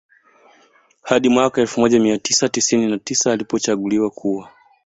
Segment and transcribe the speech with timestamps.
[1.01, 4.51] Hadi mwaka elfu moja mia tisa tisini na tisa alipochaguliwa kuwa